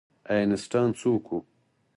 [0.31, 1.37] آینسټاین څوک و؟